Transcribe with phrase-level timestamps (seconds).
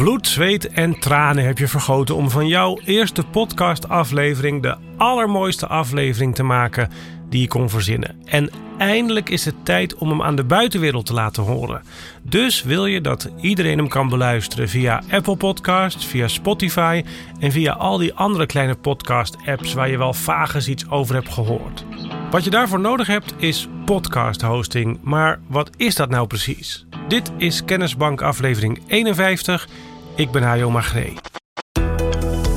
[0.00, 6.34] Bloed, zweet en tranen heb je vergoten om van jouw eerste podcastaflevering de allermooiste aflevering
[6.34, 6.90] te maken
[7.28, 8.16] die je kon verzinnen.
[8.24, 11.82] En eindelijk is het tijd om hem aan de buitenwereld te laten horen.
[12.22, 17.04] Dus wil je dat iedereen hem kan beluisteren via Apple Podcasts, via Spotify
[17.40, 21.84] en via al die andere kleine podcast-apps waar je wel vaag iets over hebt gehoord.
[22.30, 24.98] Wat je daarvoor nodig hebt is podcast hosting.
[25.02, 26.86] Maar wat is dat nou precies?
[27.08, 29.68] Dit is Kennisbank aflevering 51.
[30.14, 31.14] Ik ben Hajo Magree.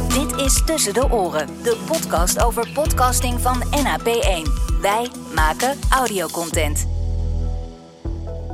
[0.07, 4.51] Dit is Tussen de Oren, de podcast over podcasting van NAP1.
[4.81, 6.92] Wij maken audiocontent.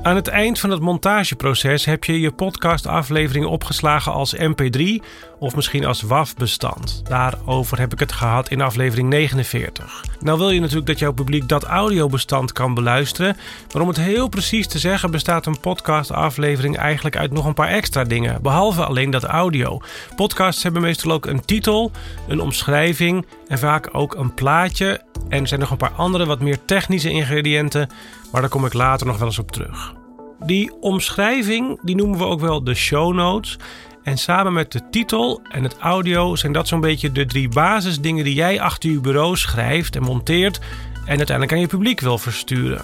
[0.09, 5.05] Aan het eind van het montageproces heb je je podcastaflevering opgeslagen als MP3
[5.40, 7.02] of misschien als WAV-bestand.
[7.08, 10.04] Daarover heb ik het gehad in aflevering 49.
[10.20, 13.38] Nou wil je natuurlijk dat jouw publiek dat audiobestand kan beluisteren,
[13.73, 17.70] maar om het heel precies te zeggen bestaat een podcastaflevering eigenlijk uit nog een paar
[17.70, 19.82] extra dingen, behalve alleen dat audio.
[20.16, 21.91] Podcasts hebben meestal ook een titel,
[22.27, 26.40] een omschrijving en vaak ook een plaatje en er zijn nog een paar andere wat
[26.40, 27.90] meer technische ingrediënten,
[28.32, 29.98] maar daar kom ik later nog wel eens op terug.
[30.45, 33.57] Die omschrijving die noemen we ook wel de show notes.
[34.04, 38.23] En samen met de titel en het audio zijn dat zo'n beetje de drie basisdingen
[38.23, 40.59] die jij achter je bureau schrijft en monteert
[41.05, 42.81] en uiteindelijk aan je publiek wil versturen.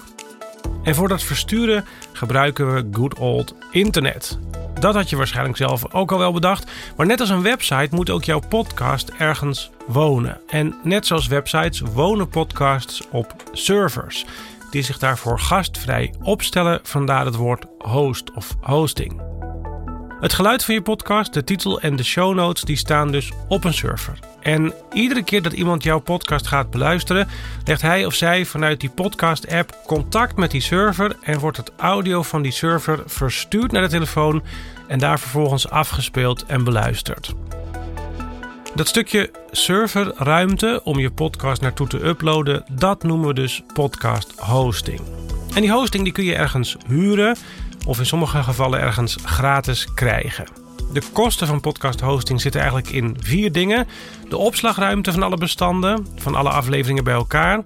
[0.82, 4.38] En voor dat versturen gebruiken we good old internet.
[4.80, 6.70] Dat had je waarschijnlijk zelf ook al wel bedacht.
[6.96, 10.40] Maar net als een website moet ook jouw podcast ergens wonen.
[10.48, 14.24] En net zoals websites wonen podcasts op servers
[14.76, 19.20] die zich daarvoor gastvrij opstellen, vandaar het woord host of hosting.
[20.20, 23.64] Het geluid van je podcast, de titel en de show notes die staan dus op
[23.64, 24.18] een server.
[24.40, 27.28] En iedere keer dat iemand jouw podcast gaat beluisteren,
[27.64, 32.22] legt hij of zij vanuit die podcast-app contact met die server en wordt het audio
[32.22, 34.42] van die server verstuurd naar de telefoon
[34.88, 37.34] en daar vervolgens afgespeeld en beluisterd.
[38.76, 45.00] Dat stukje serverruimte om je podcast naartoe te uploaden, dat noemen we dus podcast hosting.
[45.54, 47.36] En die hosting die kun je ergens huren
[47.86, 50.46] of in sommige gevallen ergens gratis krijgen.
[50.92, 53.86] De kosten van podcast hosting zitten eigenlijk in vier dingen:
[54.28, 57.62] de opslagruimte van alle bestanden, van alle afleveringen bij elkaar.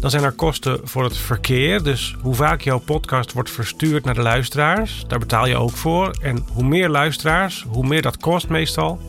[0.00, 4.14] Dan zijn er kosten voor het verkeer, dus hoe vaak jouw podcast wordt verstuurd naar
[4.14, 5.04] de luisteraars.
[5.06, 6.10] Daar betaal je ook voor.
[6.22, 9.00] En hoe meer luisteraars, hoe meer dat kost meestal.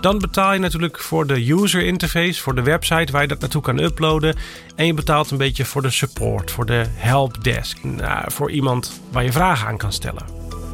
[0.00, 3.62] Dan betaal je natuurlijk voor de user interface, voor de website waar je dat naartoe
[3.62, 4.36] kan uploaden.
[4.76, 9.24] En je betaalt een beetje voor de support, voor de helpdesk, nou, voor iemand waar
[9.24, 10.24] je vragen aan kan stellen.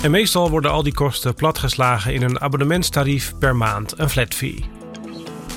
[0.03, 4.65] En meestal worden al die kosten platgeslagen in een abonnementstarief per maand, een flat fee.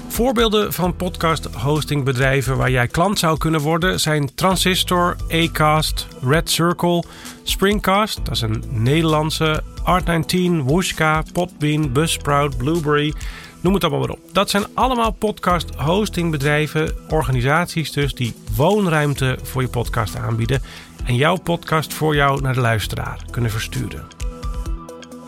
[0.08, 7.04] Voorbeelden van podcast hostingbedrijven waar jij klant zou kunnen worden zijn Transistor, Acast, Red Circle,
[7.44, 13.14] Springcast, dat is een Nederlandse, Art19, Wooshka, Podbean, Buzzsprout, Blueberry,
[13.62, 14.20] Noem het allemaal maar op.
[14.32, 20.62] Dat zijn allemaal podcast hostingbedrijven, organisaties dus die woonruimte voor je podcast aanbieden
[21.06, 24.08] en jouw podcast voor jou naar de luisteraar kunnen versturen.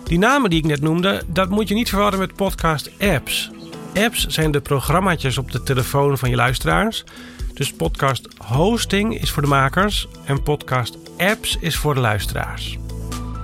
[0.04, 3.52] Die namen die ik net noemde, dat moet je niet verwarren met podcast apps.
[3.94, 7.04] Apps zijn de programmaatjes op de telefoon van je luisteraars.
[7.54, 12.78] Dus podcast hosting is voor de makers en podcast apps is voor de luisteraars.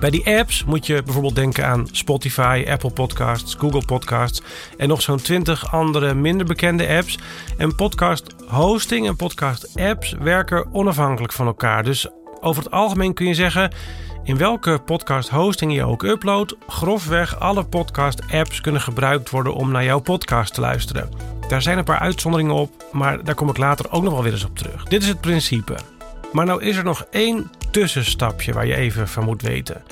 [0.00, 4.42] Bij die apps moet je bijvoorbeeld denken aan Spotify, Apple Podcasts, Google Podcasts
[4.76, 7.18] en nog zo'n 20 andere minder bekende apps.
[7.56, 11.84] En podcast hosting en podcast apps werken onafhankelijk van elkaar.
[11.84, 12.08] Dus
[12.40, 13.72] over het algemeen kun je zeggen,
[14.24, 19.70] in welke podcast hosting je ook uploadt, grofweg alle podcast apps kunnen gebruikt worden om
[19.70, 21.08] naar jouw podcast te luisteren.
[21.48, 24.32] Daar zijn een paar uitzonderingen op, maar daar kom ik later ook nog wel weer
[24.32, 24.84] eens op terug.
[24.84, 25.76] Dit is het principe.
[26.32, 29.82] Maar nou is er nog één tussenstapje waar je even van moet weten.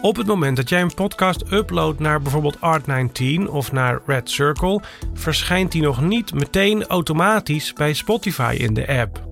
[0.00, 4.80] Op het moment dat jij een podcast uploadt naar bijvoorbeeld Art19 of naar Red Circle,
[5.14, 9.28] verschijnt die nog niet meteen automatisch bij Spotify in de app.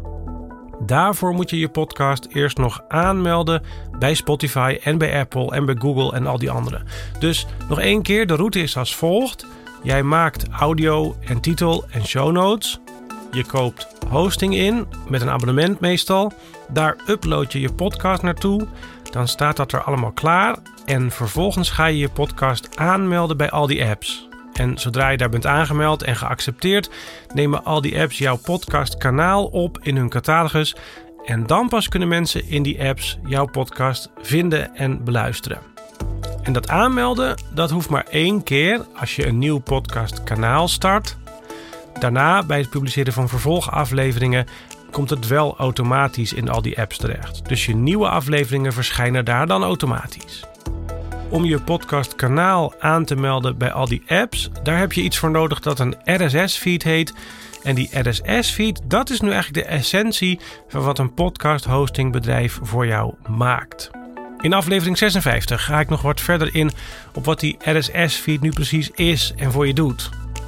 [0.81, 3.63] Daarvoor moet je je podcast eerst nog aanmelden
[3.99, 6.83] bij Spotify en bij Apple en bij Google en al die andere.
[7.19, 9.47] Dus nog één keer, de route is als volgt.
[9.83, 12.81] Jij maakt audio en titel en show notes.
[13.31, 16.33] Je koopt hosting in met een abonnement meestal.
[16.69, 18.67] Daar upload je je podcast naartoe.
[19.11, 20.57] Dan staat dat er allemaal klaar.
[20.85, 24.29] En vervolgens ga je je podcast aanmelden bij al die apps.
[24.53, 26.91] En zodra je daar bent aangemeld en geaccepteerd,
[27.35, 30.77] nemen al die apps jouw podcastkanaal op in hun catalogus.
[31.25, 35.59] En dan pas kunnen mensen in die apps jouw podcast vinden en beluisteren.
[36.43, 41.17] En dat aanmelden, dat hoeft maar één keer als je een nieuw podcastkanaal start.
[41.99, 44.47] Daarna, bij het publiceren van vervolgafleveringen,
[44.91, 47.49] komt het wel automatisch in al die apps terecht.
[47.49, 50.45] Dus je nieuwe afleveringen verschijnen daar dan automatisch.
[51.31, 54.51] om je podcastkanaal aan te melden bij al die apps.
[54.63, 57.15] Daar heb je iets voor nodig dat een RSS-feed heet.
[57.63, 62.87] En die RSS-feed, dat is nu eigenlijk de essentie van wat een podcast hostingbedrijf voor
[62.87, 63.91] jou maakt.
[64.41, 66.71] In aflevering 56 ga ik nog wat verder in
[67.15, 70.11] op wat die RSS-feed nu precies is en voor je doet.